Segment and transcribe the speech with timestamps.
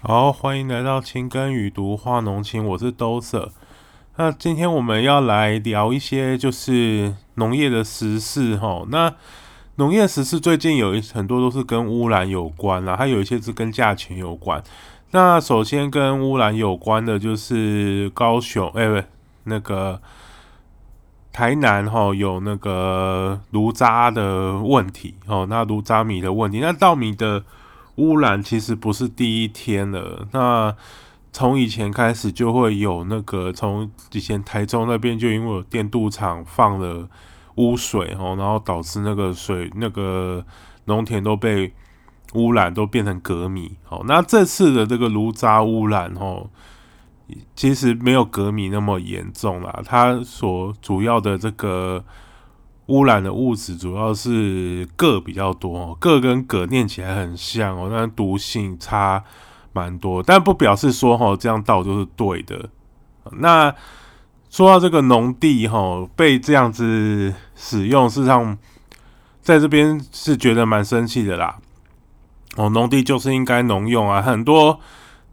[0.00, 3.50] 好，欢迎来到青根雨读画浓情，我是兜色。
[4.14, 8.84] 那今天我们要来聊一些就是农业的时事哈。
[8.90, 9.12] 那
[9.74, 14.62] 农业时事最近有一很多都是跟污染有关啦，还有一些是跟价钱有关。
[15.10, 19.02] 那首先跟污染有关的就是高雄，哎，不，
[19.44, 20.00] 那个
[21.32, 27.42] 台南哈有那个炉渣的问题哦，那炉渣米的问题，那稻米的。
[27.98, 30.74] 污染其实不是第一天了，那
[31.32, 37.08] 从以前开始就会有那个，从以前台中那边就因为有电镀厂放了
[37.56, 40.44] 污水哦，然后导致那个水那个
[40.86, 41.74] 农田都被
[42.34, 44.02] 污染，都变成镉米哦。
[44.06, 46.48] 那这次的这个炉渣污染哦，
[47.54, 52.04] 其实没有革米那么严重啦，它所主要的这个。
[52.88, 59.22] 污染的物质主要是铬比较多，铬跟铬念起来很像哦，但毒性差
[59.74, 62.70] 蛮多，但不表示说哈这样倒就是对的。
[63.32, 63.74] 那
[64.48, 68.56] 说到这个农地哈被这样子使用，事实上
[69.42, 71.58] 在这边是觉得蛮生气的啦。
[72.56, 74.80] 哦，农地就是应该农用啊，很多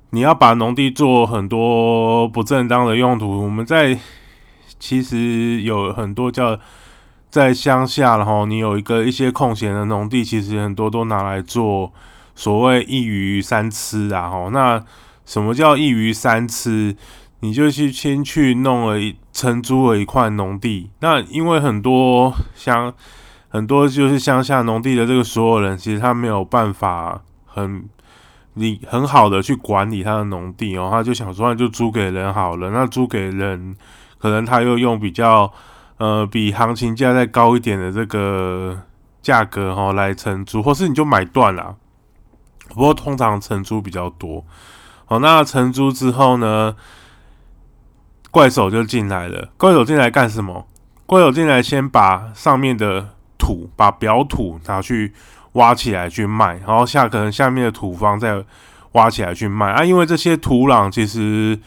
[0.10, 3.98] 你要把农地做很多不正当的用途，我们在
[4.78, 6.60] 其实有很多叫。
[7.36, 11.92] 在乡下，然后你有一个一些空闲的农地，其实很多都拿来做
[12.34, 14.30] 所谓一鱼三吃啊。
[14.30, 14.82] 吼，那
[15.26, 16.96] 什么叫一鱼三吃？
[17.42, 20.90] 你就去先去弄了一承租了一块农地。
[21.02, 22.94] 那因为很多乡
[23.50, 27.84] 很多就是乡下农地的这个所有人，其实他没有办法很
[28.54, 32.70] 你很好的去管理他的农地哦，他就想说那就租给人好了。
[32.70, 33.76] 那租给人，
[34.20, 35.52] 可能他又用比较。
[35.98, 38.78] 呃，比行情价再高一点的这个
[39.22, 41.78] 价格哈，来承租，或是你就买断了。
[42.68, 44.44] 不过通常承租比较多。
[45.06, 46.76] 好，那承租之后呢，
[48.30, 49.48] 怪手就进来了。
[49.56, 50.68] 怪手进来干什么？
[51.06, 55.14] 怪手进来先把上面的土，把表土拿去
[55.54, 58.44] 挖起来去卖，然后下可能下面的土方再
[58.92, 59.82] 挖起来去卖啊。
[59.86, 61.58] 因为这些土壤其实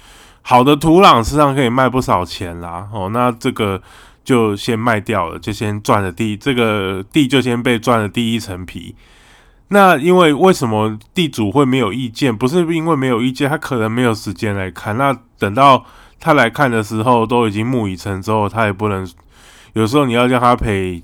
[0.43, 2.87] 好的土壤实际上可以卖不少钱啦。
[2.93, 3.81] 哦，那这个。
[4.29, 8.95] 就先卖掉了，就先赚了第这个地就先被赚了第一层皮。
[9.69, 12.37] 那因为为什么地主会没有意见？
[12.37, 14.99] 不是因为没有意见，他可能没有时间来看。
[14.99, 15.83] 那等到
[16.21, 19.09] 他来看的时候，都已经木已成舟，他也不能。
[19.73, 21.03] 有时候你要叫他赔，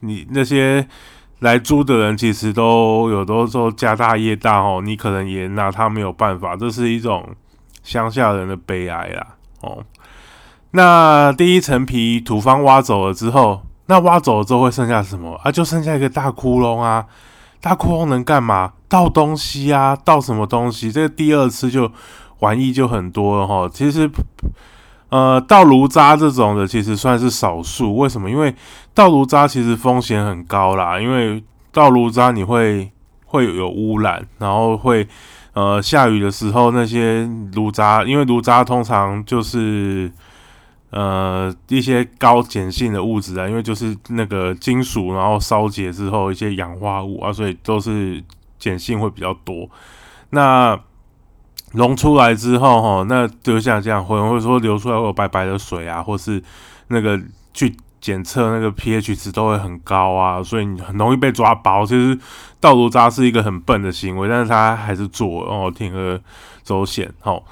[0.00, 0.86] 你那些
[1.38, 6.54] 来租的人其实都有的时候家大业大哦，你可能也拿他没有办法。
[6.54, 7.34] 这是一种
[7.82, 9.26] 乡下人的悲哀啦，
[9.62, 9.82] 哦。
[10.72, 15.50] 那第一层皮土方挖走了之后，那挖走了之后会剩下什么啊？
[15.50, 17.06] 就剩下一个大窟窿啊！
[17.62, 18.72] 大窟窿能干嘛？
[18.86, 20.92] 倒东西啊，倒什么东西？
[20.92, 21.90] 这个第二次就
[22.40, 23.66] 玩意就很多了哈。
[23.72, 24.10] 其实，
[25.08, 27.96] 呃，倒炉渣这种的其实算是少数。
[27.96, 28.30] 为什么？
[28.30, 28.54] 因为
[28.92, 31.00] 倒炉渣其实风险很高啦。
[31.00, 31.42] 因为
[31.72, 32.92] 倒炉渣你会
[33.24, 35.08] 会有污染，然后会
[35.54, 40.12] 呃下雨的时候那些炉渣，因为炉渣通常就是。
[40.90, 48.24] 呃，一些高碱性的物质啊，因为就是那个金属，然后烧结之后一些氧化物啊，所以都是
[48.58, 49.68] 碱性会比较多。
[50.30, 50.78] 那
[51.72, 56.42] 溶出来之后，哈，那就像这样，或者说流出来会有白白的水啊，或是
[56.86, 57.20] 那个
[57.52, 61.84] 去检测那个 pH 值都会很高啊，所以你很容易被抓包。
[61.84, 62.18] 其实
[62.60, 66.18] 倒炉渣是一个很笨的行为，但是他还是做哦，铤而
[66.62, 67.42] 走险，哦。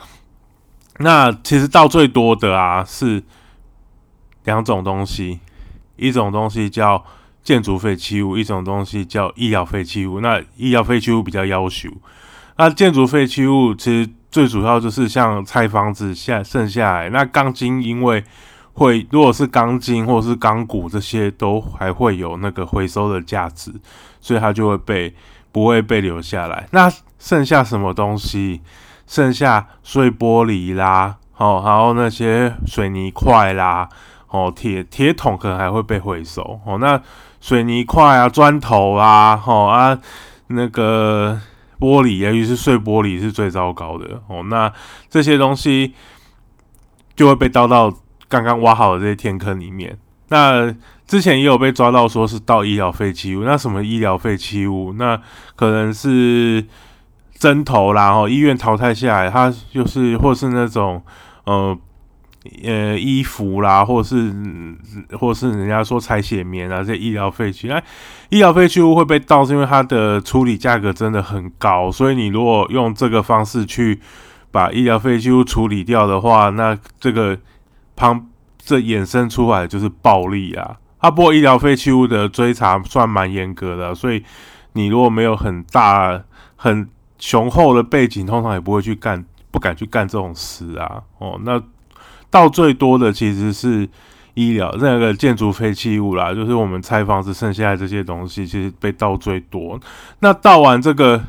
[0.99, 3.23] 那其实到最多的啊是
[4.45, 5.41] 两种东西，
[5.97, 7.05] 一种东西叫
[7.43, 10.21] 建筑废弃物，一种东西叫医疗废弃物。
[10.21, 11.91] 那医疗废弃物比较要求，
[12.56, 18.25] 那建筑废弃物其实最主要就是像拆房子下剩下来，那钢筋因为
[18.73, 23.73] 会如果是钢筋或者是钢骨这些都还会有那个回收的价值，
[24.21, 25.15] 所以它就会被
[25.53, 26.67] 不会被留下来。
[26.71, 28.61] 那剩下什么东西？
[29.06, 33.88] 剩下碎玻璃啦，哦，然后那些水泥块啦，
[34.29, 37.00] 哦，铁铁桶可能还会被回收，哦，那
[37.41, 39.97] 水泥块啊、砖头啊，哦啊，
[40.49, 41.41] 那个
[41.79, 44.73] 玻璃，尤其是碎玻璃是最糟糕的，哦，那
[45.08, 45.94] 这些东西
[47.14, 47.94] 就会被倒到
[48.29, 49.97] 刚刚挖好的这些天坑里面。
[50.29, 50.75] 那
[51.06, 54.93] 之前也有被抓到说是倒医疗废弃物，那什么医疗废弃物？
[54.94, 55.17] 那
[55.55, 56.67] 可能是。
[57.38, 61.03] 针头啦，哦，医院淘汰下来，它就是或是那种
[61.44, 61.77] 呃
[62.65, 64.35] 呃衣服啦，或是
[65.19, 67.83] 或是人家说采血棉啊这些医疗废弃，那
[68.31, 74.00] 医疗废弃物会被盗，是因为它的处理价格真的很高，所以你如果用这个方式去
[74.50, 77.39] 把医疗废弃物处理掉的话，那这个
[77.94, 78.29] 旁
[78.59, 80.77] 这衍生出来就是暴利啊。
[80.99, 84.25] 啊，不过医疗废弃物的追查算蛮严格的，所以
[84.73, 86.23] 你如果没有很大
[86.56, 91.03] 很雄厚的背景，通常也不会去干，不敢去干这种事啊。
[91.19, 91.63] 哦，那
[92.31, 93.89] 到最多的其实是
[94.35, 99.79] 医疗那个建筑废弃物啦，就是我们拆房子剩下的这些东西，其实被盗最多。
[100.21, 101.23] 那盗完这个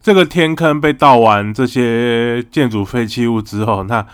[0.00, 4.06] 这个天坑被盗完这些建筑废弃物之后，那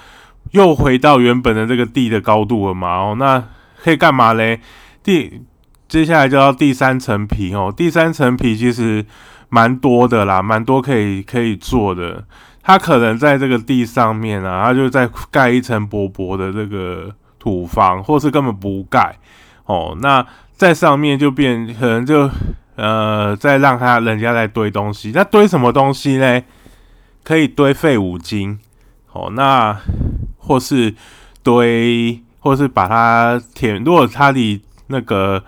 [0.53, 2.97] 又回到原本的这个地的高度了嘛？
[2.97, 3.45] 哦，那。
[3.79, 4.61] 可以干嘛嘞？
[5.05, 5.41] 第
[5.87, 7.73] 接下来就要第三层皮哦。
[7.77, 9.05] 第三层皮其实
[9.49, 12.25] 蛮多的啦，蛮多可以可以做的。
[12.63, 19.17] 它可能在这个地上面啊，它就在盖一层薄薄的这个土方，或是根本不盖
[19.65, 19.97] 哦。
[20.01, 22.31] 那在上面就变可能就
[22.77, 25.13] 呃，再让他人家来堆东西。
[25.15, 26.43] 那堆什么东西呢？
[27.23, 28.59] 可以堆废五金
[29.13, 29.31] 哦。
[29.35, 29.77] 那
[30.39, 30.95] 或是
[31.43, 32.21] 堆。
[32.39, 35.43] 或是把它填，如果它离那个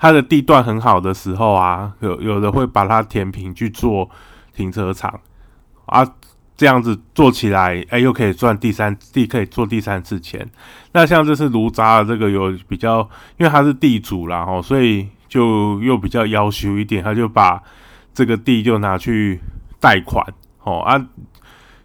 [0.00, 4.08] 它的地段很好的时候啊，有有的会把它填平去做
[4.54, 5.20] 停车场
[5.84, 6.02] 啊，
[6.56, 10.48] 这样子做起来，哎，又可以赚第三地，可以做第三次钱。
[10.92, 13.00] 那像这是卢渣的这个有比较，
[13.36, 17.62] 因为他是地主啦，吼，所以就又比较要求一点，他就把
[18.14, 19.38] 这个地就拿去
[19.78, 20.26] 贷款，
[20.64, 21.06] 哦啊。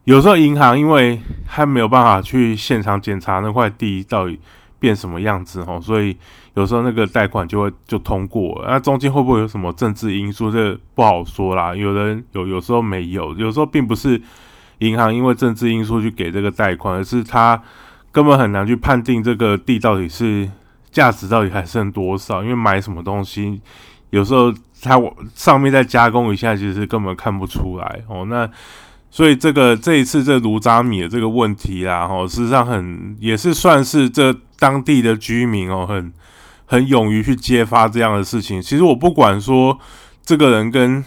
[0.05, 4.39] 有时候银行因为他没有办法去现场检查那块地到底
[4.77, 6.15] 变什么样子哦，所以
[6.55, 8.63] 有时候那个贷款就会就通过。
[8.67, 10.51] 那中间会不会有什么政治因素？
[10.51, 11.75] 这不好说啦。
[11.75, 13.33] 有人有，有时候没有。
[13.35, 14.21] 有时候并不是
[14.79, 17.61] 银行因为政治因素去给这个贷款，而是他
[18.11, 20.49] 根本很难去判定这个地到底是
[20.91, 22.41] 价值到底还剩多少。
[22.41, 23.61] 因为买什么东西，
[24.09, 25.01] 有时候它
[25.33, 28.25] 上面再加工一下，其实根本看不出来哦。
[28.29, 28.49] 那
[29.11, 36.11] 所以这个这一次这炉渣米的这个问题啦，哦，事实上很也是算是这当地的居民哦，很
[36.65, 38.61] 很勇于去揭发这样的事情。
[38.61, 39.77] 其实我不管说
[40.23, 41.03] 这个人跟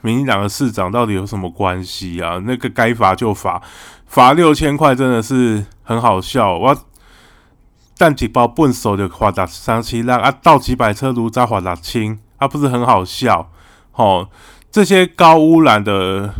[0.00, 3.62] 民进党的市长到底有什么关系啊，那个该罚就罚，
[4.06, 6.56] 罚六千块真的是很好笑。
[6.56, 6.76] 我
[7.96, 13.50] 但几包笨手的话打三七让啊，倒几百车炉渣划打清，啊，不是很好笑？
[13.92, 14.28] 吼，
[14.70, 16.34] 这些高污染的。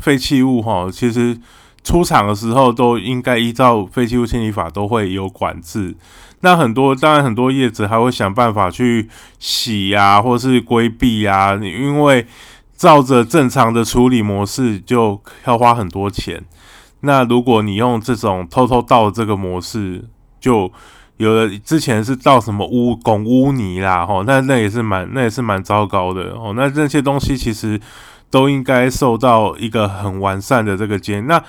[0.00, 1.38] 废弃物哈，其实
[1.84, 5.94] 出厂的时候都应该依照废弃物清理法都会有管制。
[6.40, 9.08] 那很多当然很多业者还会想办法去
[9.38, 12.26] 洗呀，或是规避呀，因为
[12.76, 16.42] 照着正常的处理模式就要花很多钱。
[17.00, 20.04] 那如果你用这种偷偷倒这个模式，
[20.40, 20.70] 就
[21.16, 26.52] 有的之前是倒什么污汞污泥啦，吼，那那也是蛮那也是蛮糟糕的哦。
[26.56, 27.80] 那这些东西其实。
[28.32, 31.26] 都应该受到一个很完善的这个监。
[31.26, 31.42] 那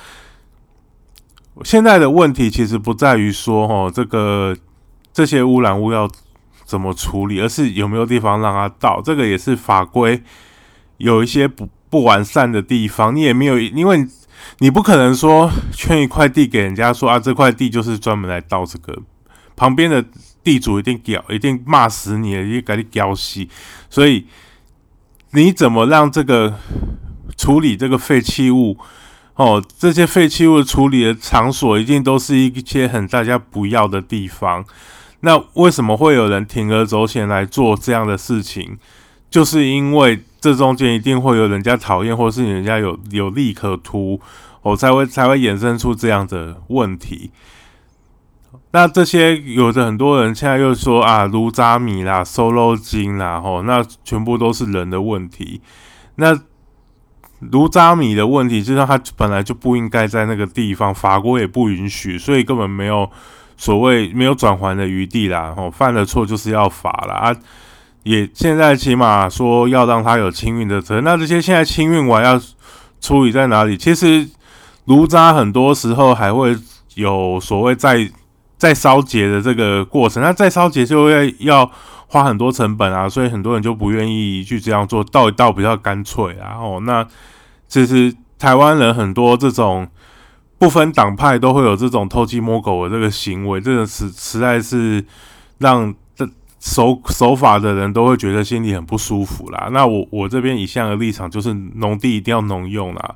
[1.63, 4.57] 现在的问题其实不在于说，哦，这个
[5.13, 6.09] 这些污染物要
[6.65, 9.01] 怎么处理，而是有没有地方让它倒。
[9.03, 10.21] 这个也是法规
[10.97, 13.15] 有一些不不完善的地方。
[13.15, 14.07] 你也没有，因为
[14.59, 18.97] 你不可能说圈一块地给人家说啊，这块地就是专门来倒这个，
[19.55, 20.03] 旁边的
[20.43, 23.47] 地主一定屌，一定骂死你，一定给你屌死。
[23.89, 24.25] 所以。
[25.33, 26.59] 你怎么让这个
[27.37, 28.77] 处理这个废弃物？
[29.35, 34.65] 哦，这些废弃物处理的场所一定都是一些很大家不要的地方。
[35.21, 38.78] 那为什么会有人铤而走险来做这样的事情？
[39.30, 44.19] 就是因为这中间一定会有人家讨厌，或是人家有有利可图，
[44.61, 47.31] 我才会才会衍生出这样的问题。
[48.71, 55.61] 那这些有的很多人现在又说啊，卢渣米啦、瘦肉金啦，吼，那全部都是人的问题。
[56.16, 56.37] 那
[57.40, 63.09] 卢渣米的问题，就是他本来就不应该在那个地方，法国也不允许，所以根本没有
[63.61, 65.53] 所谓没有转还的余地啦。
[65.56, 67.35] 哦，犯了错就是要罚了啊。
[68.01, 71.03] 也现在起码说要让他有清运的责任。
[71.03, 72.41] 那这些现在清运完要
[72.99, 73.77] 处理在哪里？
[73.77, 74.27] 其实
[74.85, 76.57] 炉渣很多时候还会
[76.95, 78.09] 有所谓在。
[78.61, 81.68] 再烧结的这个过程，那再烧结就会要
[82.06, 86.61] 花很多成本啊，所以很多人就不愿意去这样做，倒一倒比较干脆啊。
[86.61, 87.03] 哦，那
[87.68, 89.87] 其实台湾人很多这种
[90.61, 95.03] 不分党派都会有这种偷鸡摸狗的这个行为，这个实实在是
[95.57, 99.69] 让这守守法的人都会觉得心里很不舒服啦。
[99.71, 103.15] 那我我这边一向的立场就是，农地一定要农用啦，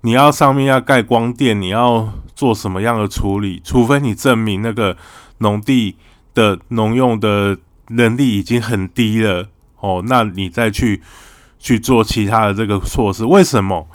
[0.00, 2.08] 你要上面要盖光电，你要。
[2.38, 4.96] 做什么样的处理，除非你证明那个
[5.38, 5.96] 农地
[6.34, 9.48] 的农用的能力已经很低了
[9.80, 11.02] 哦，那你再去
[11.58, 13.24] 去做其他的这个措施。
[13.24, 13.88] 为什么？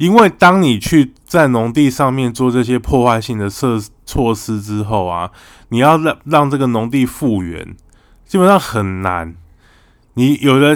[0.00, 5.30] 因为当你去在农地上面做这些破坏性的设措施之后啊，
[5.68, 7.76] 你要让让这个农地复原，
[8.26, 9.34] 基本上很难。
[10.14, 10.74] 你有的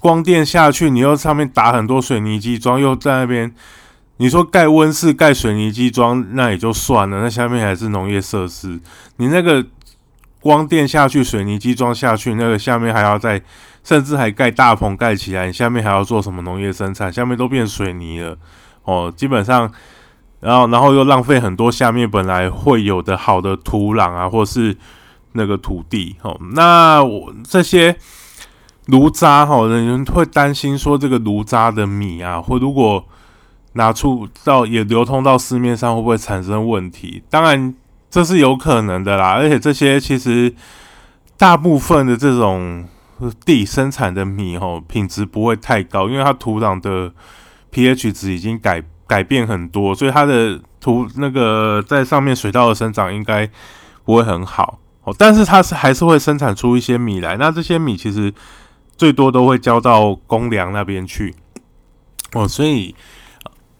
[0.00, 3.54] 光电下去，你又上面打很多水泥基桩，又在那边，
[4.16, 8.80] 你说盖温室、盖水泥基桩，那也就算了，那下面还是农业设施，
[9.16, 9.62] 你那个
[10.40, 13.42] 光电下去，水泥基桩下去，那个下面还要再。
[13.84, 17.10] 甚至还盖大棚盖起来，你下面还要做什么农业生产？
[17.10, 18.36] 下面都变水泥了
[18.82, 19.72] 哦，基本上，
[20.40, 24.76] 然后然后又浪费很多下面本来会有的好的土壤啊，或是
[25.32, 26.38] 那个土地哦。
[26.52, 27.96] 那我这些
[28.86, 33.02] 炉渣哈，人会担心说这个炉渣的米啊，或如果
[33.72, 37.22] 拿出到也流通到市面上，会不会产生问题？
[37.30, 37.74] 当然
[38.10, 40.54] 这是有可能的啦，而且这些其实
[41.36, 42.86] 大部分的这种。
[43.44, 47.12] 地生产的米吼品质不会太高，因为它土壤的
[47.72, 53.50] pH 值已经改改变很多，所以它的土那个在上面水稻的生长应该
[54.04, 55.12] 不会很好哦。
[55.18, 58.32] 但是它是还是会生产出一些米来，那这些米其实
[58.96, 61.34] 最多都会交到公粮那边去
[62.34, 62.46] 哦。
[62.46, 62.94] 所以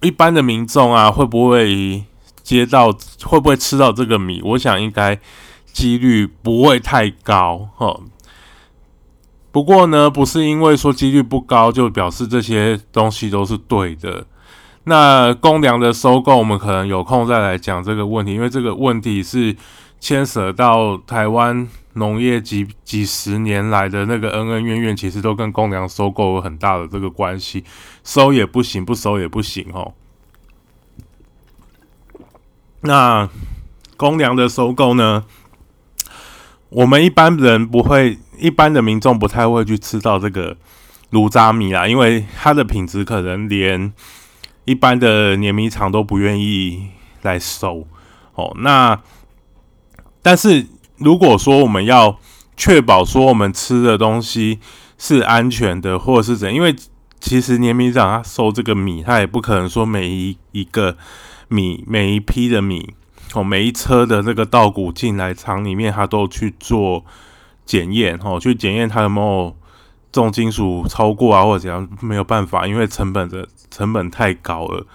[0.01, 2.03] 一般的民众啊，会不会
[2.49, 2.91] 接到
[3.25, 4.41] 会不会吃到这个米？
[4.43, 5.21] 我想应该
[5.67, 8.01] 几率不会太高哈。
[9.53, 14.25] 不过呢，不是因为说几率不高就表示这些东西都是对的。
[14.85, 19.55] 那公粮的收购，我们可能有空再来讲这个问题，因为这个问题是
[20.01, 27.63] 牵涉到台湾农业几几十年来的那个恩恩怨怨，其实都跟公粮收购有很大的这个关系，
[28.03, 29.93] 收也不行，不收也不行哦。
[32.81, 33.29] 那
[33.97, 35.25] 公粮的收购呢，
[36.71, 38.19] 我们一般人不会。
[38.41, 40.57] 一般的民众不太会去吃到这个
[41.11, 43.93] 炉渣米啊，因为它的品质可能连
[44.65, 46.91] 一般的碾米厂都不愿意
[47.23, 47.85] 来收
[48.37, 48.55] 哦。
[48.61, 49.03] 那
[50.23, 50.69] 但是
[50.99, 52.21] 如果说我们要
[52.57, 54.61] 确保说我们吃的东西
[54.99, 56.77] 是安全的，或者是怎，因为
[57.19, 60.97] 其实碾米厂他收这个米，他也不可能说每一一个
[61.49, 62.95] 米每一批的米
[63.35, 67.05] 哦，每一车的这个稻谷进来厂里面，他都去做。
[67.69, 69.55] 检验哦，去检验它有没有
[70.11, 74.87] 重金属超过啊，或者怎样，没有办法，因为成本的成本太高了。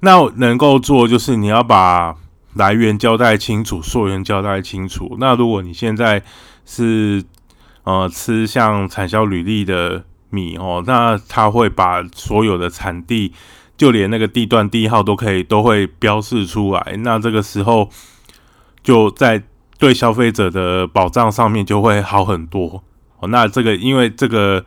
[0.00, 2.16] 那能够做就是你要把
[2.54, 5.16] 来源交代清楚，溯源交代清楚。
[5.20, 6.20] 那如果你现在
[6.66, 7.22] 是
[7.84, 13.32] 呃吃像产销履历的米哦，那他会把所有的产地，
[13.78, 16.96] 就连那个地段地号都可以都会标示出来。
[16.98, 17.88] 那这个时候
[18.82, 19.42] 就在。
[19.80, 22.82] 对消费者的保障上面就会好很多
[23.20, 23.28] 哦。
[23.28, 24.64] 那这个因为这个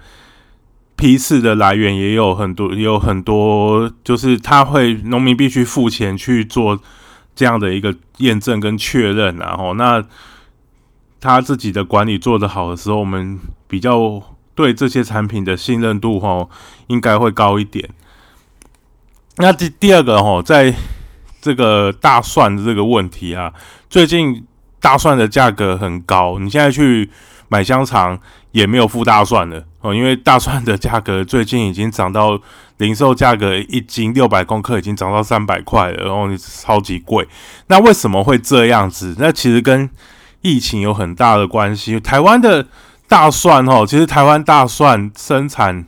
[0.95, 6.79] 批次的来源也有很多，也有很多，就是他会农民必须付钱去做
[7.35, 10.01] 这样的一个验证跟确认，然后那
[11.19, 13.37] 他自己的管理做得好的时候，我们
[13.67, 14.23] 比较
[14.55, 16.49] 对这些产品的信任度哦
[16.87, 17.89] 应该会高一点。
[19.41, 20.73] 那第第二个哈，在
[21.41, 23.51] 这个大蒜的这个问题啊，
[23.89, 24.45] 最近。
[24.83, 27.07] 大蒜的价格很高，你现在去
[27.49, 28.19] 买香肠
[28.51, 32.41] 也没有附大蒜的哦，因为大蒜的价格最近已经涨到
[32.77, 37.27] 零售价格一斤六百公克已经涨到三百块了，然后超级贵。
[37.67, 39.15] 那为什么会这样子？
[39.19, 39.87] 那其实跟
[40.41, 41.99] 疫情有很大的关系。
[41.99, 42.65] 台湾的
[43.07, 45.85] 大蒜哦，其实台湾大蒜生产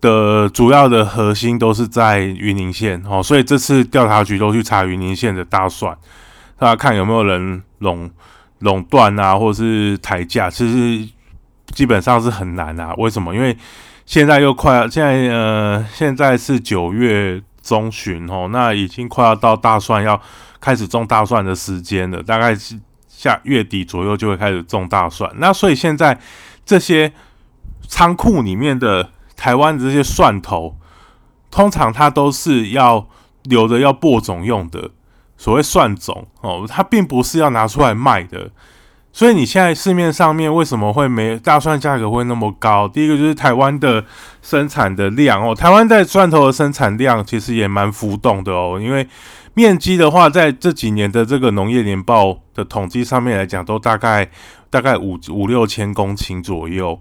[0.00, 5.96] 的主要的核心都是在云林县哦，所以这次调查局都去查云林县的大蒜。
[6.58, 8.10] 大家看有没有人垄
[8.60, 11.08] 垄断啊，或者是抬价，其实
[11.72, 12.94] 基本上是很难啊。
[12.98, 13.34] 为什么？
[13.34, 13.56] 因为
[14.06, 20.20] 现在又快现在呃，现在是九月中旬哦，那已经快要到大蒜要
[20.60, 25.30] 开始种大蒜的时间了，大概是下月底左右就会开始种大蒜。
[25.36, 26.18] 那所以现在
[26.64, 27.12] 这些
[27.86, 30.76] 仓库里面的台湾的这些蒜头，
[31.50, 33.08] 通常它都是要
[33.44, 34.90] 留着要播种用的。
[35.40, 38.50] 所谓蒜种哦，它并不是要拿出来卖的，
[39.12, 42.88] 所以你现在市面上面为什么会没大蒜价格会那么高？
[42.88, 44.04] 第一个就是台湾的
[44.42, 49.06] 生产的量哦，台湾在蒜头的生产量其实也蛮浮动的哦，因为
[49.54, 54.28] 面积的话，在这几年的这个农业年报的统计上面来讲，都大概
[54.70, 56.98] 大概五五六千公顷左右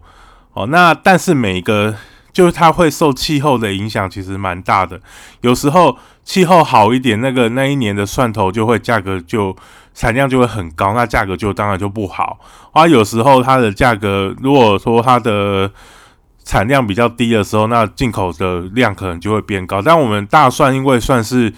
[0.54, 1.96] 哦，那但是每个
[2.32, 5.00] 就是它会受气候的影响，其实蛮大的。
[5.42, 9.56] 有时候气候好一点，那个那一年的蒜头就会价格就
[9.94, 12.40] 产量就会很高，那价格就当然就不好。
[12.72, 15.72] 啊，有时候它的价格如果说它的
[16.44, 19.82] 产量比较低的时候，那进口的量可能就会变高。
[19.82, 21.52] 但我们大蒜因为算是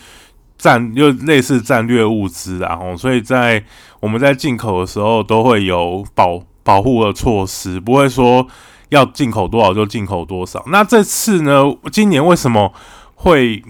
[0.57, 3.63] 战又类似战略物资啊，哦，所以在
[3.99, 8.47] 我们在进口的时候都会有保保护的措施，不会说
[8.89, 10.63] 要进口多少就进口多少。
[10.67, 12.73] 那这次呢，今年为什么
[13.15, 13.63] 会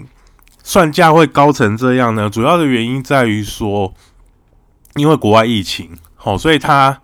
[0.63, 2.29] 蒜价会高成这样呢？
[2.29, 3.93] 主要的原因在于说，
[4.95, 6.99] 因为国外疫情，好，所以它。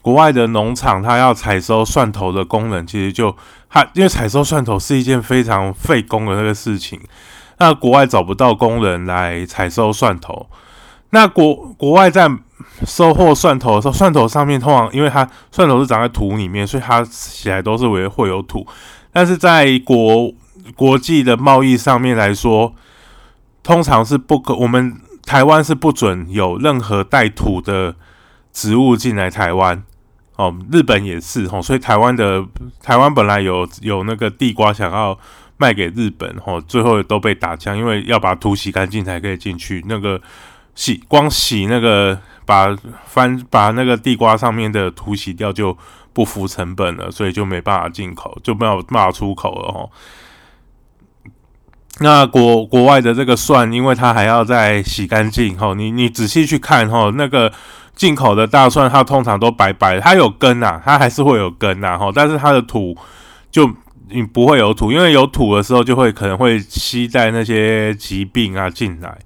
[0.00, 3.36] 国外的农场，它要采收蒜头的工人，其实就
[3.68, 6.98] 它，因为采收蒜头是一件非常费工的那个事情。
[7.58, 10.48] 那国外找不到工人来采收蒜头，
[11.10, 12.30] 那国国外在
[12.86, 18.66] 收获蒜头的时候，蒜头上面通常因为它蒜头是长在土里面，所以它起来都是为会有土。
[19.12, 20.32] 但是在国
[20.76, 22.74] 国际的贸易上面来说，
[23.62, 27.96] 通常是不可，我们台湾是不准有任何带土的
[28.52, 29.82] 植物进来台湾。
[30.36, 32.44] 哦，日本也是哦，所以台湾的
[32.80, 35.18] 台湾本来有有那个地瓜想要
[35.56, 39.84] 卖给日本哦，最后都被打枪，因为要把土洗干净才可以进去。
[39.88, 40.20] 那个
[40.78, 42.16] 洗光洗那个
[42.46, 42.68] 把
[43.04, 45.76] 翻把那个地瓜上面的土洗掉就
[46.12, 49.90] 不付成本了，所以就没办法进口，就没有办法出口了哦。
[51.98, 57.52] 那国国外的这个蒜，因为它还要再洗干净哦，你你仔细去看哦，那个。
[57.98, 62.96] 进口的大蒜，它通常都白白，它有根呐，它还是会有根呐，哈，但是它的土
[63.50, 63.68] 就
[64.08, 69.18] 你不会有土，因为有土的时候就会可能会吸带那些疾病啊进来。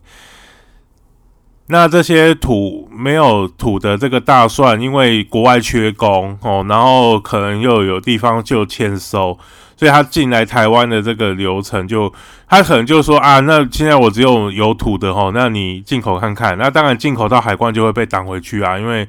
[1.72, 9.38] 那这些土没有土的这个大蒜，因为国外缺工哦，然后可能又有地方就欠收。
[9.74, 12.12] 所以他进来台湾的这个流程，就
[12.46, 16.56] 他可能就说啊，那现在我只有有土的哦，那你进口看看。
[16.58, 19.08] 那当然进口到海关就会被挡回去啊，因为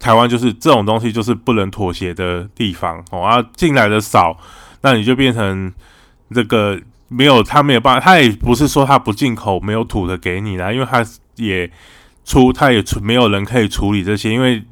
[0.00, 3.22] 台湾就是这种东西就是不能妥协的地方哦。
[3.22, 4.36] 啊，进来的少，
[4.80, 5.72] 那你就变成
[6.34, 6.78] 这个
[7.08, 11.02] 没有他没有办法，他也不是说他不进口没有土的给你啦，因为他
[11.36, 11.70] 也
[12.24, 14.62] 出他也出没有人可以处理这些，因为。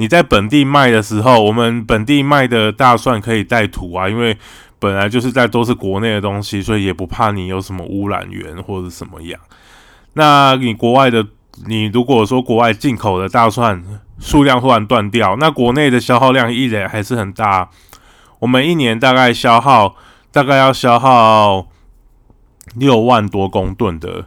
[0.00, 4.38] 你在本地卖的时候，我们本地卖的大蒜可以带土啊，因为
[4.78, 9.40] 本来就是在都是国内的东西，所以也不怕你有什么污染源或者什么样。
[10.12, 11.26] 那你国外的，
[11.66, 13.82] 你如果说国外进口的大蒜
[14.20, 17.68] 数量突然断掉，那国内的消耗量依然还是很大。
[18.38, 19.96] 我们一年大概消耗
[20.30, 21.66] 大概要消耗
[22.76, 24.26] 六万多公吨的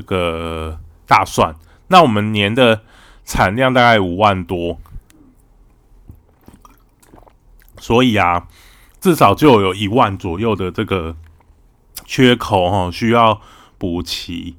[0.00, 1.54] 这个大蒜，
[1.88, 2.82] 那我们年的。
[3.28, 4.78] 产量大概五万多，
[7.80, 8.46] 所以啊，
[9.00, 11.16] 至少就有一万左右的这个
[12.04, 13.40] 缺口哈，需要
[13.78, 14.54] 补齐。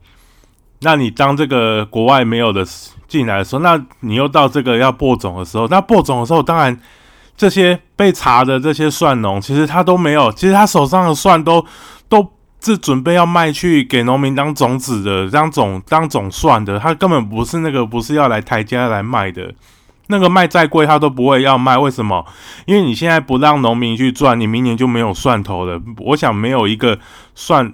[0.81, 2.65] 那你当这个国外没有的
[3.07, 6.77] 进来的时候，那你又到这个要播种的时候，那播种的时候，当然
[7.37, 11.65] 这些被查的这些蒜农，其实他都没有，其实他手上的蒜都都。
[12.61, 19.53] 是准备要卖去给农民当种子的，当种当种蒜的，他根本不是那个，不是要来台阶来卖的。
[20.09, 21.77] 那个卖再贵，他都不会要卖。
[21.77, 22.25] 为什么？
[22.65, 25.81] 因为你现在不让农民去赚，你明年就没有蒜头了。
[25.97, 26.97] 我想没有一个
[27.35, 27.73] 蒜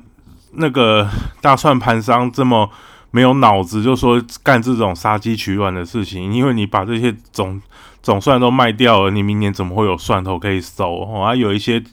[0.53, 1.07] 那个
[1.41, 2.67] 大蒜盘商这么
[3.11, 6.33] 没有脑子，就说干这种杀鸡取卵的事情。
[6.33, 7.61] 因为你把这些种
[8.01, 11.03] 种蒜都卖掉了，你明年怎么会有蒜头可以收？
[11.03, 11.83] 哦，还有一些，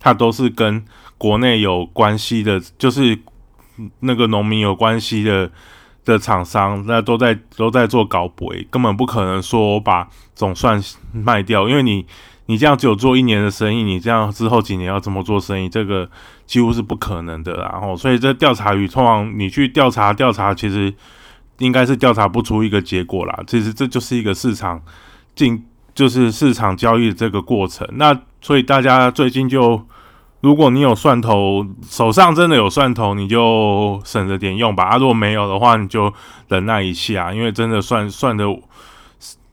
[0.00, 0.84] 它都是跟。
[1.20, 3.18] 国内有关系的，就是
[3.98, 5.50] 那个农民有关系的
[6.04, 10.80] 的厂商，那都在都在做搞鬼，根本不可能说我把总算
[11.10, 12.06] 卖掉，因为你
[12.46, 16.08] 你这样只有做一年的生意，你这样之后几年要怎么做生意，这个
[16.46, 17.54] 几乎是不可能的。
[17.54, 20.94] 然后，所以这调查与通常你去调查调查，其实
[21.58, 23.42] 应该是调查不出一个结果啦。
[23.44, 24.80] 其实这就是一个市场
[25.34, 25.64] 进，
[25.96, 27.84] 就是市场交易这个过程。
[27.94, 29.86] 那所以大家最近就。
[30.40, 34.84] 如果你有蒜头，手上真的有蒜头，你就省着点用吧。
[34.84, 36.14] 啊，如果没有的话，你就
[36.46, 38.44] 忍耐一下，因为真的蒜蒜的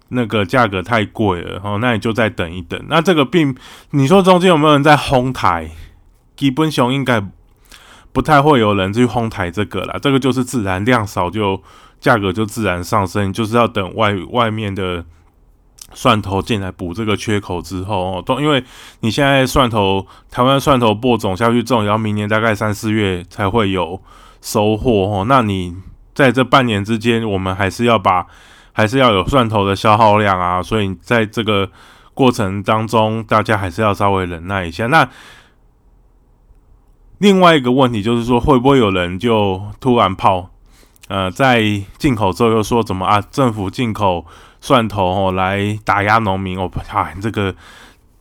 [0.09, 1.59] 那个价格太贵了。
[1.63, 2.79] 哦，那你就再等一等。
[2.87, 3.55] 那这个并
[3.89, 5.71] 你说中间有没有人在哄抬？
[6.35, 7.19] 基本上应该
[8.13, 9.97] 不太会有人去哄抬这个啦。
[9.99, 11.59] 这个就是自然量少，就
[11.99, 15.03] 价格就自然上升，就是要等外外面的。
[15.95, 18.63] 蒜头进来补这个缺口之后哦，都因为
[18.99, 23.99] 你现在蒜头台湾蒜头播种下去种，然后明年大概三四月才会有
[24.41, 25.25] 收获哦。
[25.27, 25.73] 那你
[26.13, 28.27] 在这半年之间，我们还是要把
[28.73, 30.61] 还是要有蒜头的消耗量啊。
[30.61, 31.69] 所以在这个
[32.13, 34.87] 过程当中，大家还是要稍微忍耐一下。
[34.87, 35.09] 那
[37.19, 40.51] 另外一个问题就是说，会不会有人就突然跑？
[41.07, 41.61] 呃，在
[41.99, 43.21] 进口之后又说怎么啊？
[43.21, 44.25] 政府进口
[44.65, 47.53] 蒜头哦，来打压农民哦，哎，这个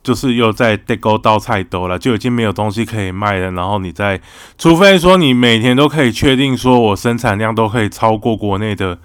[0.03, 3.51] 就是又在代沟倒菜兜了，就已经没有东西可以卖了。
[3.53, 4.21] 然后你再，
[4.59, 8.99] 除非说你每天都可以确定说我生产量都可以超过国内的。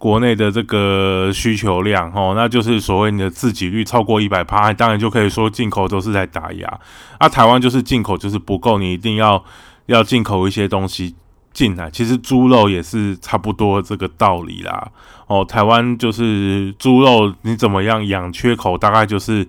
[0.00, 6.80] 国内的这个需求量，哦，那就是所谓你的自给率超过一百趴，当然就可以说进口都是在打压。
[7.18, 9.44] 啊，台湾就是进口就是不够，你一定要
[9.84, 11.14] 要进口一些东西
[11.60, 11.90] 进来。
[11.90, 14.90] 其实猪肉也是差不多这个道理啦。
[15.26, 19.46] 哦，台湾就是猪肉，你怎么样养缺口，大概就是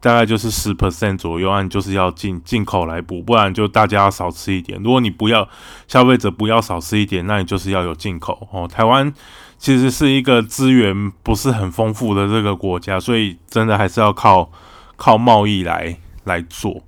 [0.00, 4.82] 大概就是十 percent 左右，按就是要进进口来补，不然就大家要少吃一点。
[4.82, 5.48] 如果你不要
[5.86, 8.48] 消费者不要少吃一点，那你就是要有进口。
[8.50, 9.14] 哦，台湾。
[9.58, 14.50] 其实是一个资源不是很丰富的这个国家，所以真的还是要靠
[14.96, 16.82] 靠贸易来来做。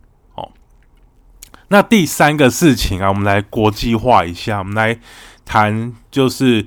[1.74, 4.96] 那第三个事情啊，我们来国际化一下，我们来
[5.44, 6.64] 谈，就是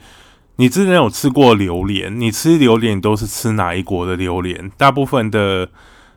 [0.58, 2.20] 你之前有吃过榴莲？
[2.20, 4.70] 你吃榴莲都是吃哪一国的榴莲？
[4.76, 5.70] 大部分的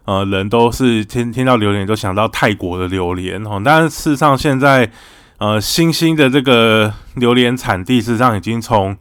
[0.06, 4.90] 呃人都是听听到榴莲都想到泰国的榴莲哦，但是事实上现在
[5.38, 8.96] 呃新兴的这个榴莲产地事实上已经从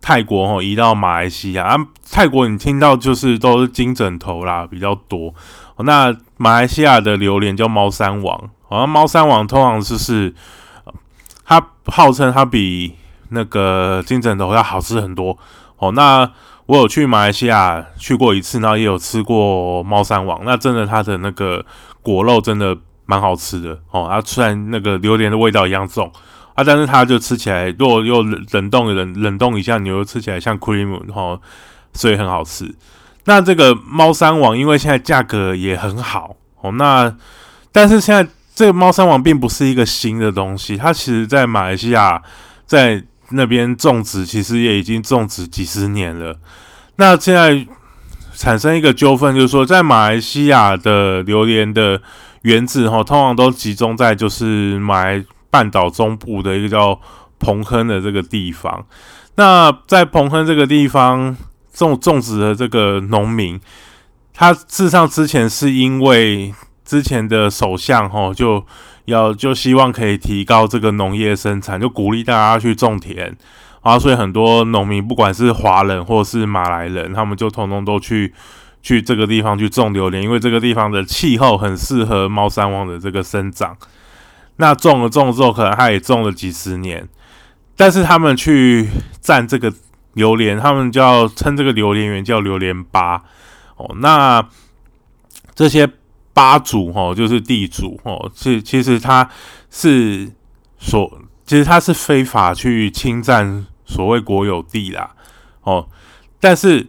[0.00, 1.76] 泰国哦，移到马来西亚啊。
[2.12, 5.34] 泰国你听到就是都是金枕头啦，比较多。
[5.78, 10.34] 那马来西亚的榴莲叫猫山王，好像猫山王通常就是，
[11.44, 12.94] 它号称它比
[13.28, 15.36] 那个金枕头要好吃很多。
[15.76, 16.30] 哦，那
[16.66, 20.40] 我有去马来西亚去过一次，然后也有吃过猫山王。
[20.44, 21.64] 那真的它的那个
[22.00, 24.08] 果肉真的蛮好吃的哦。
[24.10, 26.10] 它虽然那个榴莲的味道一样重。
[26.54, 31.40] 啊，但是它就吃起来，如果又冷冻冷冷冻一下，你又吃起来像 cream 哈，
[31.94, 32.70] 所以很好吃。
[33.24, 36.70] 那这个猫山王，因为现在价格也很好哦。
[36.72, 37.16] 那
[37.72, 42.22] 但是现在这个猫山王并不是一个新的东西，它其实在马来西亚
[42.66, 46.38] 在那边种植，其实也已经种植几十年了。
[46.96, 47.66] 那现在
[48.34, 52.00] 产生一个纠纷，就是说在马来西亚的榴莲的
[52.42, 55.24] 原子哈，通常都集中在就是马来。
[55.52, 56.98] 半岛中部的一个叫
[57.38, 58.86] 彭亨的这个地方，
[59.34, 61.36] 那在彭亨这个地方
[61.74, 63.60] 种种植的这个农民，
[64.32, 68.64] 他事实上之前是因为之前的首相哈就
[69.06, 73.36] 要就希望可以提高这个农业生产，就鼓励大家去种田
[73.80, 78.32] 啊，所以很多农民不管是华人或是马来人，他们就通通都去
[78.82, 83.76] 去这个地方去种榴莲，因为这个地方的气候很适合猫山王的这个生长。
[84.56, 87.08] 那种了种了之后，可能他也种了几十年，
[87.76, 88.88] 但是他们去
[89.20, 89.72] 占这个
[90.12, 93.22] 榴莲，他们就要称这个榴莲园叫榴莲吧
[93.76, 93.96] 哦。
[93.98, 94.46] 那
[95.54, 95.88] 这些
[96.32, 99.28] 八主哦，就是地主哦，是其实他
[99.70, 100.30] 是
[100.78, 105.10] 所，其实他是非法去侵占所谓国有地啦
[105.62, 105.88] 哦，
[106.40, 106.88] 但是。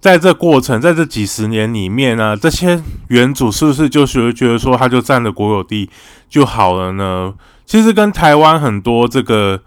[0.00, 5.90] 在这过程，在这几十年里面呢，这些原主是不是就是觉得说他就占了国有地
[6.26, 7.34] 就好了呢？
[7.66, 9.62] 其实跟台湾很多这个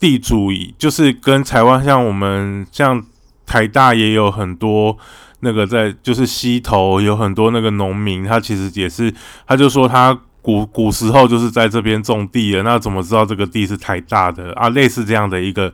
[0.00, 3.00] 地主，就是跟台湾像我们像
[3.46, 4.96] 台大也有很多
[5.40, 9.14] 那个在就是溪头有很多那个农民，他其实也是，
[9.46, 14.68] 他就说他古古时候就是在这边种地的，那怎么知道这个地是台大的啊？
[14.70, 15.72] 类似这样的一个。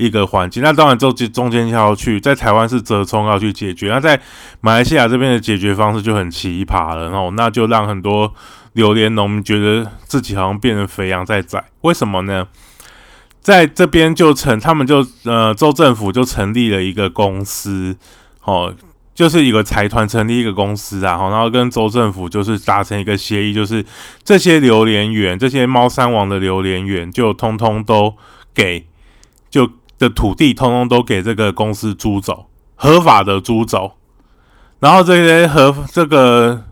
[0.00, 4.20] 一个环境，那当然中间中间要去，在台湾是折冲要去解决，那在
[4.60, 8.32] 马来西亚这边的解决方式就很奇葩了，然后那就让很多
[8.74, 12.46] 榴莲农民觉得自己好像变成肥羊在宰，为什么呢？
[13.48, 17.96] 在这边就成，他们就呃州政府就成立了一个公司，
[18.44, 18.74] 哦，
[19.14, 23.82] 就是一个财团成立一个公司啊，然后跟州政府就是达成一个协议，就是
[24.22, 28.14] 这些榴莲园，这些猫山王的榴莲园就通通都
[28.52, 28.86] 给
[29.48, 29.70] 就。
[29.98, 33.96] 的土地通通都给这个公司租走，合法的租走，
[34.78, 36.62] 然后这些合这个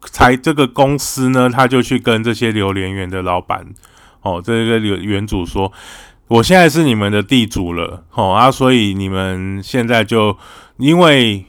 [0.00, 3.66] 才这个公司呢，他就去跟这些榴莲园的老板，
[4.24, 5.72] 哦，这个原主说，
[6.26, 10.36] 我现在是你们的地主了，哦啊，所以你们现在就
[10.78, 11.46] 因为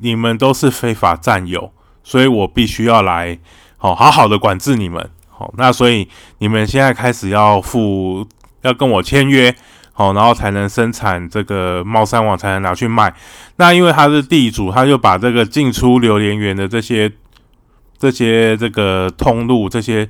[0.00, 1.72] 你们都是非法占有，
[2.04, 3.36] 所以我必须要来，
[3.80, 8.24] 哦，好好的管制你们，好，那所以你们现在开始要付，
[8.62, 9.52] 要跟我签约。
[9.98, 13.14] 好，然后才能生产这个猫山王，才能拿去卖。
[13.56, 17.10] 那因为他是地主，他就把这个进出榴莲园的这些、
[17.96, 20.06] 这些这个通路、这些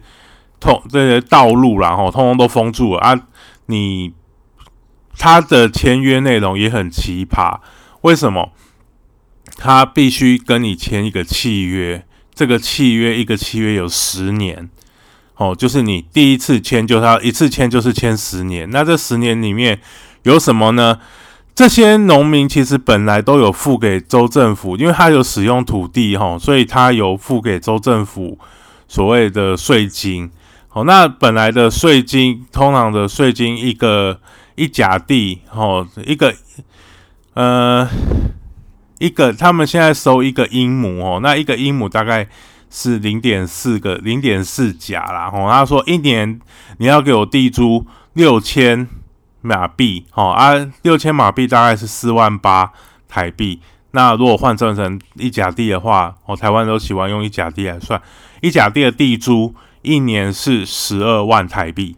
[0.66, 3.18] 通这些道路，然后通通都封住了啊！
[3.66, 4.12] 你
[5.16, 7.58] 他的签约内容也很奇葩，
[8.00, 8.52] 为什么？
[9.56, 14.68] 他必须跟你签一个契约，这个契约一个契约有十年，
[15.36, 19.80] 哦，就是你第一次签就他一次签就是签十年，那这十年里面
[20.24, 20.98] 有什么呢？
[21.54, 28.38] 这些农民其实本来都有付给州政府，因为他有使用土地哈，所以他有付给州政府
[28.86, 30.30] 所谓的税金。
[30.76, 34.20] 哦，那本来的税金，通常的税金一个
[34.56, 36.34] 一甲地，哦，一个
[37.32, 37.88] 呃
[38.98, 42.28] 一个，他们现在收一个英亩哦，那一个英亩大概
[42.68, 45.30] 是零点四个零点四甲啦。
[45.32, 46.38] 哦，他说一年
[46.76, 48.86] 你要给我地租六千。
[49.42, 52.72] 马币，哦啊，六千马币大概是四万八
[53.06, 53.60] 台币。
[53.92, 58.02] 那如果换算成一甲地的话，哦，台湾都喜欢用一甲地来算，
[58.40, 61.96] 一甲地的地租一年是十二万台币。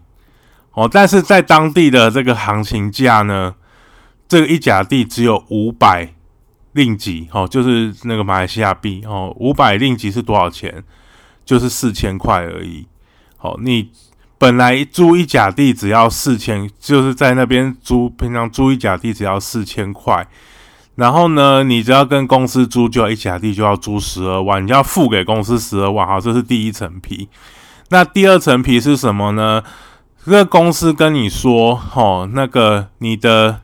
[0.73, 3.55] 哦，但是在当地的这个行情价呢，
[4.29, 6.15] 这个一甲地只有五百
[6.73, 10.85] 令吉，哦，就是那个马来西亚币，哦，五百令吉是多少钱？
[11.45, 12.87] 就是四千块而已。
[13.37, 13.91] 好，你。
[14.41, 20.25] 本来租一甲地只要四千，就是在那边租，平常租一甲地只要四千块。
[20.95, 26.07] 然后呢，你只要跟公司租，就要一甲地就要租十二万，你要付给公司十二万。
[26.07, 27.29] 好，这是第一层皮。
[27.89, 29.63] 那第二层皮是什么呢？
[30.25, 33.61] 这个公司跟你说，哦，那个你的，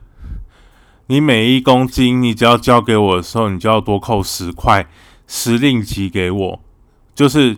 [1.07, 4.87] 你每一公斤，你只要交给我的时候，你就要多扣十块
[5.27, 6.59] 十令吉给我，
[7.13, 7.57] 就是。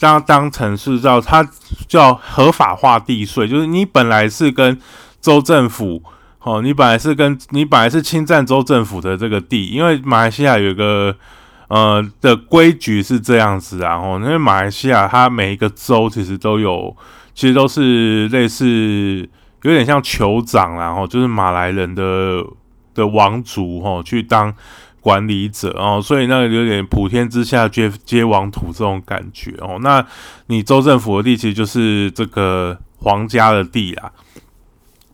[0.00, 1.46] 当当成是叫它
[1.86, 4.80] 叫合法化地税，就是你本来是跟
[5.20, 6.02] 州政府，
[6.38, 11.14] 哦，你本来是跟你本来是侵占州政府的这个地，因为马来西亚有一个
[11.70, 16.94] 呃的规矩是这样子啊，哦，因为马来西亚它每一个州其实都有，
[17.34, 19.26] 其实都是类似
[19.62, 22.44] 有点像酋长，然后就是马来人的
[22.94, 24.54] 的王族，哦，去当。
[25.02, 29.78] 管理者哦，所以那个有点普天之下皆皆王土这种感觉哦。
[29.80, 30.06] 那
[30.48, 34.12] 你州政府的地其实就是这个皇家的地啊。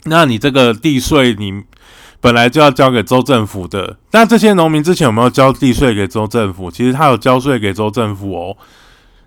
[0.07, 1.63] 那你这个地税你
[2.27, 6.69] 本来就要交给州政府的，那这些农民之前有没有交地税给州政府？
[6.69, 8.57] 其实他有交税给州政府哦。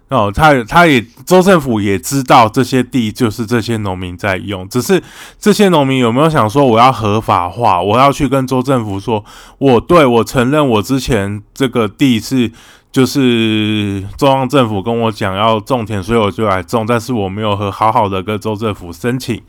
[0.10, 5.02] 哦，他他也州政府也知道这些地就是这些农民在用，只是
[5.40, 9.24] 这些农民有没有想说我要合法化，我要去跟州政府说，
[9.60, 12.52] 我对我承认我之前这个地是
[12.92, 19.42] 就是中央政府跟我讲要种田，所以我就来种，但是我没有和好好的跟州政府申请，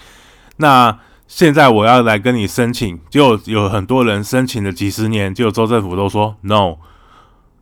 [0.58, 0.96] 那
[1.32, 6.74] 现在我要来跟你申请，就有很多人申请了几十年，就州政府都说 no。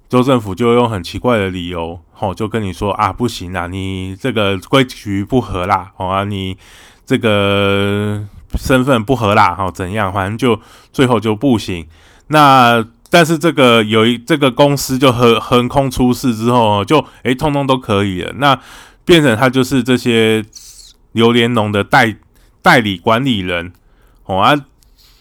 [0.08, 6.56] 州政府就用很奇怪的理由，吼，就跟你说啊，不行啦，你这个规矩不合啦，好啊，你
[7.04, 8.24] 这个
[8.58, 10.58] 身份不合啦，好怎样，反正就
[10.90, 11.86] 最后就不行。
[12.28, 18.32] 那但是这个有一这个公司就横横空出世之后，就诶，通通都可以了。
[18.38, 18.58] 那
[19.04, 20.42] 变成他就是这些
[21.12, 22.16] 榴莲农的代
[22.68, 23.72] 代理管理人，
[24.26, 24.54] 哦啊。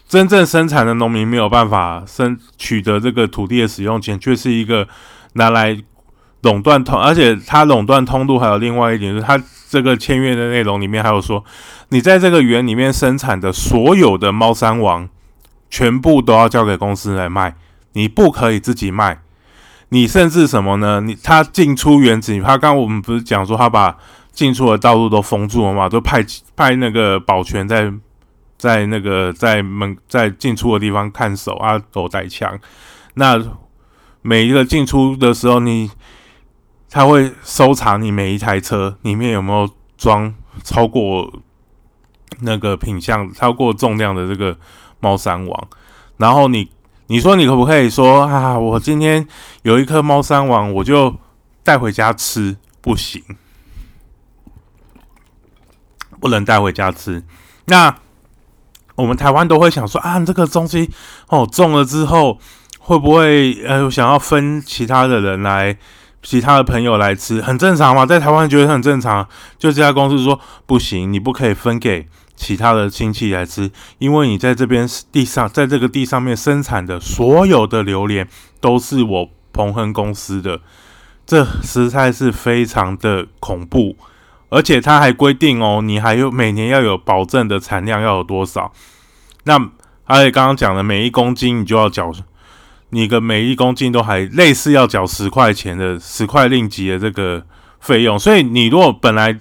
[0.10, 4.88] 真正生产的农民没有办法生取得这个土地的使用权，却是一个
[5.34, 5.78] 拿来
[6.44, 9.38] 垄断通，而且它垄断通路还有另外一点，就是它
[9.70, 11.44] 这个签约的内容里面还有说，
[11.90, 15.10] 你在这个园里面生产的所有的猫山王，
[15.70, 17.56] 全部都要交给公司来卖，
[17.92, 19.20] 你不可以自己卖，
[19.90, 21.02] 你甚至什么呢？
[21.02, 23.98] 你他进出园子，他刚我们不是讲说他把
[24.38, 26.24] 进出的道路都封住了嘛，都派
[26.56, 27.92] 派那个保全在。
[28.60, 32.60] 在那个在门在进出的地方看守啊，狗带枪。
[33.14, 33.40] 那
[34.24, 35.92] 每一个进出的时候，你
[36.90, 41.32] 他会搜查你每一台车里面有没有装超过
[42.42, 44.58] 那个品相、超过重量的这个
[45.00, 45.68] 猫山王。
[46.18, 46.68] 然后你
[47.06, 49.28] 你说你可不可以说啊，我今天
[49.62, 51.16] 有一颗猫山王，我就
[51.64, 52.58] 带回家吃？
[52.82, 53.22] 不行，
[56.20, 57.24] 不能带回家吃。
[57.66, 57.96] 那
[58.96, 60.90] 我们台湾都会想说啊，这个东西
[61.28, 62.40] 哦种了之后
[62.80, 65.78] 会不会呃想要分其他的人来，
[66.24, 69.28] 其他的朋友来吃，很正常嘛，在台湾觉得很正常。
[69.60, 78.28] 就这家公司说不行，你不可以分给其他的亲戚来吃，因为你在这边地上，在这个地上面生产的所有的榴莲
[78.60, 80.62] 都是我鹏亨公司的，
[81.26, 83.96] 这实在是非常的恐怖。
[84.50, 88.72] 而且他还规定哦，你还有每年要有保证的产量要有多少？
[89.44, 89.58] 那
[90.06, 92.12] 而且刚刚讲的每一公斤你就要缴，
[92.90, 97.46] 你的每一公斤都还类似要缴十块钱的十块令吉的这个
[97.80, 98.18] 费用。
[98.18, 99.38] 所以你如果本来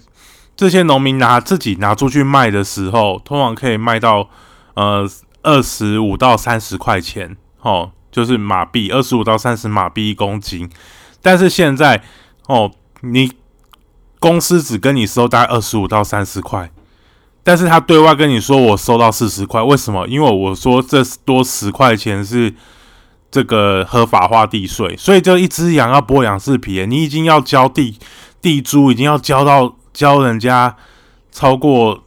[0.56, 4.28] 这些农民拿自己拿出去卖的时候，通常可以卖到
[4.74, 5.08] 呃
[5.42, 7.92] 二十五到三十块钱，哦。
[8.08, 10.70] 就是马币二十五到三十马币一公斤。
[11.20, 12.02] 但是现在
[12.46, 12.70] 哦，
[13.02, 13.30] 你
[14.18, 16.70] 公司只跟你收大概二十五到三十块，
[17.42, 20.06] 但是他对外跟你说我收到四十块，为什么？
[20.06, 22.54] 因为我说这多十块钱是
[23.30, 27.98] 这个合法化地税，所以就一只羊要剥两次皮，你已经要交地
[28.40, 30.76] 地租，已经要交到交人家
[31.30, 32.02] 超过。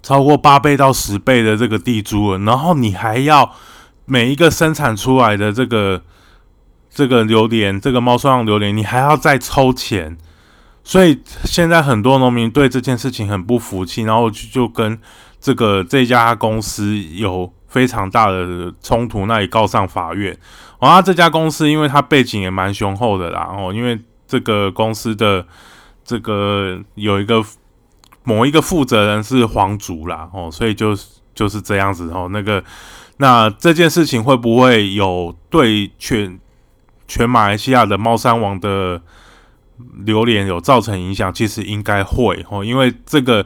[0.00, 3.52] 超过八倍到十倍的这个地租了，然后你还要
[4.06, 6.02] 每一个生产出来的这个
[6.88, 10.16] 这个榴莲，这个猫山王榴莲，你还要再抽钱，
[10.88, 14.98] 所以现在很多农民对这件事情很不服气，然后就就跟
[15.38, 20.34] 这个这家公司有非常大的冲突，那里告上法院。
[20.80, 25.46] 然后这家公司因为它背景也蛮雄厚的啦，哦，因为这个公司的
[26.02, 27.44] 这个有一个。
[28.24, 30.94] 某一个负责人是皇族啦，哦，所以就
[31.34, 32.28] 就是这样子哦。
[32.30, 32.62] 那个，
[33.16, 36.38] 那这件事情会不会有对全
[37.06, 39.00] 全马来西亚的猫山王的
[40.04, 41.32] 榴莲有造成影响？
[41.32, 43.44] 其实应该会哦，因为这个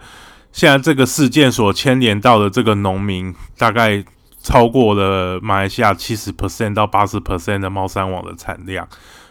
[0.52, 4.04] 现在这个事件所牵连到的这个农民，大概
[4.42, 8.88] 超过了马来西亚七十 percent 到八十 percent 的猫山王的产量，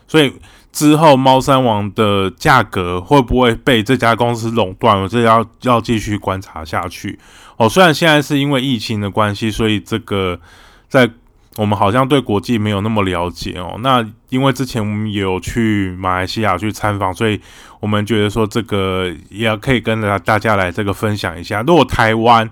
[0.07, 0.33] 所以。
[0.73, 4.97] 之后，猫山王的价格会不会被这家公司垄断？
[4.97, 7.19] 我这要要继续观察下去
[7.57, 7.67] 哦。
[7.67, 10.39] 虽然现在是因为疫情的关系，所以这个
[10.87, 11.11] 在
[11.57, 13.77] 我们好像对国际没有那么了解哦。
[13.79, 17.39] 那因为之前我们有去马来西亚去参访，所以
[17.79, 21.61] 我们觉得说这个也可以跟大大家来这个分享一下。
[21.61, 22.49] 如果台湾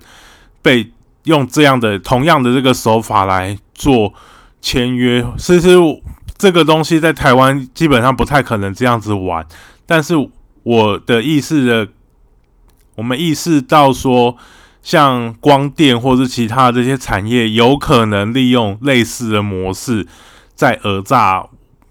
[0.61, 0.91] 被
[1.23, 4.13] 用这样的同样的这个手法来做
[4.61, 5.69] 签约，其实。
[6.37, 9.45] 这个东西在台湾基本上不太可能这样子玩，
[9.85, 10.15] 但是
[10.63, 11.89] 我的意思的，
[12.95, 14.37] 我们意识到说，
[14.81, 20.07] 像光电或是其他这些产业，有可能利用类似的模式，
[20.55, 21.45] 在讹诈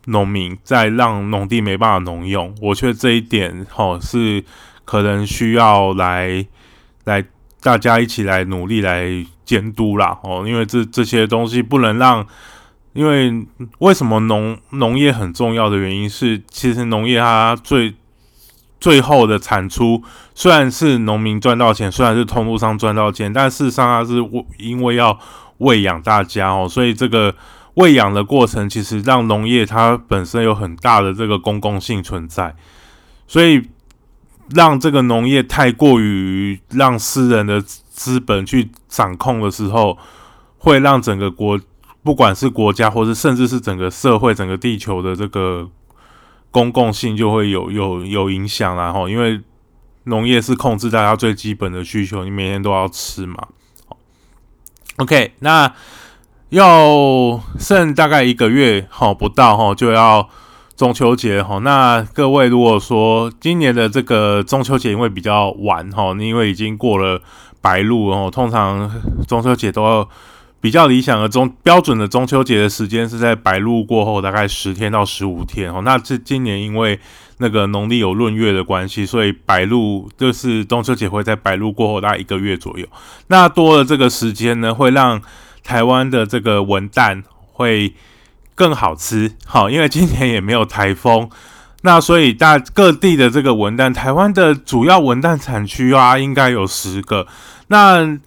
[0.07, 2.55] 农民，在让农地没办法农用。
[2.61, 4.45] 我觉得这一点，吼是
[4.85, 6.47] 可能需要来
[7.05, 7.25] 来
[7.61, 9.09] 大家一起来努力来
[9.45, 12.27] 监督啦，哦，因为这这些东西不能让。
[12.95, 13.47] 因为
[13.79, 17.95] 为什么农农业很重要的原因是，其实农业它最
[18.81, 20.03] 最后的产出
[20.35, 24.23] 虽然是农民赚到钱，虽然是通路上赚到钱，但事实上它是
[24.59, 25.19] 因为要
[25.59, 27.35] 喂养大家哦，所以这个
[27.75, 32.55] 喂养的过程其实让农业它本身有很大的这个公共性存在，
[33.27, 33.63] 所以
[34.55, 39.99] 让这个农业太过于让私人的资本去掌控的时候，
[40.59, 41.61] 会让整个国。
[42.01, 45.69] 不管是国家，或是甚至是整个社会、整个地球的这个
[46.51, 48.93] 公共性，就会有有有影响啦。
[48.93, 49.41] 哈，因为
[50.05, 53.37] 农业是控制大家最基本的需求，你每天都要吃嘛。
[54.97, 55.73] OK，那
[56.49, 60.29] 要剩大概一个月，哈，不到哈，就要
[60.77, 61.59] 中秋节哈。
[61.59, 67.23] 那各位如果说今年的这个中秋节因为比较晚哈，因为已经过了
[67.61, 68.91] 白露哦，通常
[69.27, 70.09] 中秋节都要。
[70.61, 75.83] 比较理想的中标准的中秋节的时间是在白露过后，大概十天到十五天哦。
[75.85, 76.99] 那这今年因为
[77.39, 82.87] 那个农历有闰月的关系，所以白露就是中秋节会在白露过后大概一个月左右。
[83.29, 85.23] 那多了这个时间呢，会让
[85.63, 87.95] 台湾的这个文旦会
[88.57, 89.33] 更好吃。
[89.47, 91.31] 好，因为今年也没有台风，
[91.83, 97.29] 那所以大各地的这个文旦，台湾的主要文旦产区啊，应该有十个。
[97.69, 98.19] 那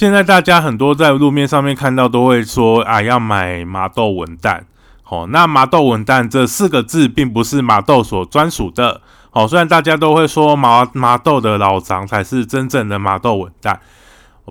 [0.00, 4.62] 现在大家很多在路面上面看到都会说啊，要买麻豆文旦。
[5.04, 9.02] 哦，那麻豆文旦这四个字并不是麻豆所专属的。
[9.32, 13.76] 哦，虽然大家都会说麻麻豆的老长才是真正的麻豆文旦，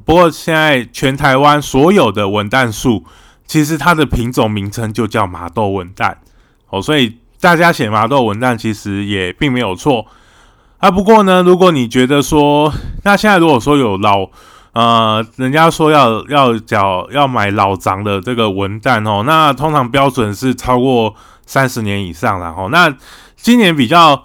[0.06, 3.04] 不过现在全台湾所有的文旦树，
[3.48, 6.14] 其实它的品种名称就叫麻豆文旦。
[6.70, 10.06] 哦，所以大家写麻豆文旦其实也并没有错
[10.78, 10.92] 啊。
[10.92, 12.72] 不过呢，如果你觉得说，
[13.04, 14.30] 那现在如果说有老
[14.74, 22.70] 呃，人家说要要缴要买老长的这个文旦哦，那通常标准是超过三十年以上了哦。
[22.72, 22.96] 那
[23.36, 24.24] 今年比较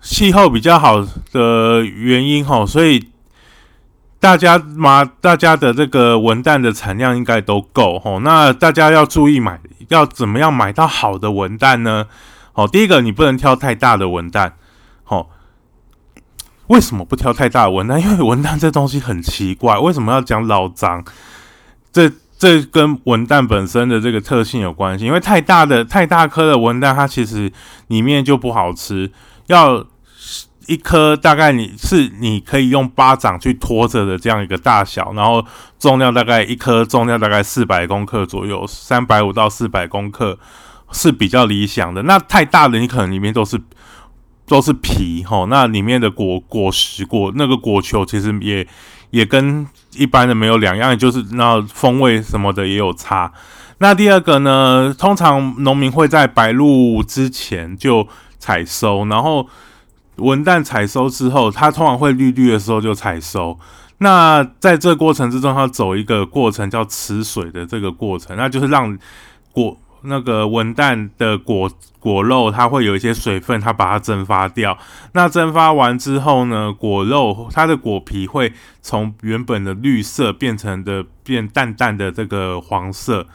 [0.00, 3.08] 气候比较好的原因哦，所以
[4.20, 8.20] 大家嘛，大家的这个文旦的产量应该都够哦。
[8.22, 12.06] 那大家要注意买，要怎么样买到好的文旦呢？
[12.54, 14.52] 哦，第一个你不能挑太大的文旦，
[16.68, 17.98] 为什么不挑太大的文旦？
[17.98, 21.04] 因为文旦这东西很奇怪，为什么要讲老张？
[21.92, 25.04] 这这跟文旦本身的这个特性有关系。
[25.04, 27.52] 因为太大的、太大颗的文旦，它其实
[27.88, 29.12] 里面就不好吃。
[29.46, 29.84] 要
[30.66, 35.44] 一颗大概你是你可以用巴掌去拖着的这样一个大小，然后
[35.78, 40.38] 重量大概一颗重量大概四百公克左右，三百五到四百公克
[40.90, 42.02] 是比较理想的。
[42.04, 43.60] 那太大的你可能里面都是
[44.46, 48.66] 都是皮哈，那里面的果果实果那个果球其实也
[49.10, 49.66] 也跟
[49.96, 53.32] 一般的没有两样，就是那风味什么的也有差。
[53.78, 58.06] 那第二个呢，通常农民会在白露之前就
[58.38, 59.48] 采收，然后。
[60.18, 63.58] 文旦采收之后，它通常会绿绿的时候就采收。
[63.98, 68.96] 那在这过程之中，它走一个过程叫持水的这个过程，那就是让
[69.50, 74.76] 果那个文旦的果果肉它会有一些水分，它把它蒸发掉。
[75.12, 78.52] 那蒸发完之后呢，果肉它的果皮会
[78.82, 83.26] 从原本的绿色变成的变淡淡的这个黄色。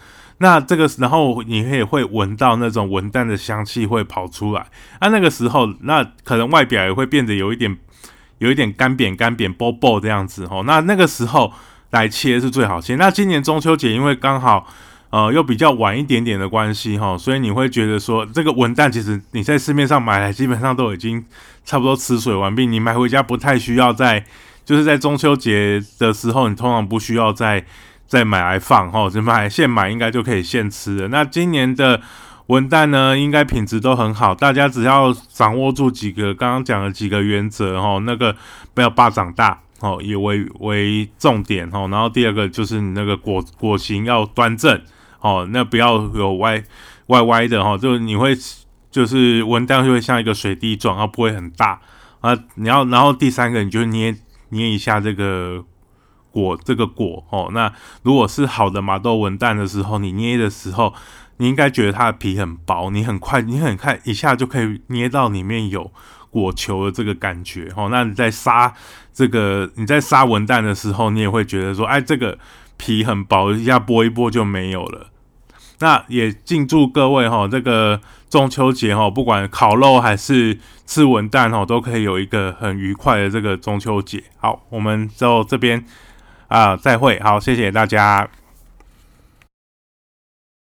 [0.41, 4.65] 那这个，然后你也会闻到那种文旦的香气会跑出来。
[4.99, 7.77] 啊，那个时候，那可能外表也会变得有一点，
[8.37, 10.63] 有一点干扁干扁、波波这样子哦。
[10.65, 11.51] 那那个时候
[11.89, 12.95] 来切是最好切。
[12.95, 14.65] 那今年中秋节因为刚好，
[15.09, 21.25] 呃，又比较晚一点点的关系哈，所以你会觉得说，这个文旦其实你在市面上买来基本上都已经
[21.65, 24.25] 差不多吃水完毕，你买回家不太需要在，
[24.65, 27.65] 就是在中秋节的时候，你通常不需要再。
[28.09, 31.07] 再买来放哈，就买现买应该就可以现吃了。
[31.09, 32.01] 那今年的
[32.47, 34.33] 文旦呢，应该品质都很好。
[34.33, 38.35] 大家只要掌握住几个刚刚讲的几个原则哈，那个
[38.73, 41.87] 不要霸长大哦，以为为重点哦。
[41.91, 44.81] 然后第二个就是你那个果果形要端正
[45.21, 46.63] 哦，那不要有歪
[47.07, 48.35] 歪歪的哈，就你会
[48.91, 51.81] 就是文旦就会像一个水滴状，然后不会很大
[52.21, 52.37] 啊。
[52.55, 54.15] 你要然后第三个，你就捏
[54.49, 55.63] 捏一下这个。
[56.31, 60.93] 果这个果哦，那如果是好的麻豆文旦的时候，你捏的时候，
[61.37, 65.91] 你应该觉得它的皮很薄，你很快，你很快一下就可以捏到里面有
[66.29, 67.89] 果球的这个感觉哦。
[67.89, 68.71] 那你在杀
[69.11, 72.37] 这个你在杀文旦的时候，你也会觉得说，哎，这个
[72.79, 75.11] 皮很薄，一下剥一剥就没有了。
[75.81, 80.57] 那也敬祝各位哈，这个中秋节哈，不管烤肉还是
[80.87, 84.23] 吃文旦哈，都可以有一个很愉快的这个中秋节。
[84.37, 85.85] 好，我们就这边。
[86.47, 88.27] 啊，再会，好，谢谢大家。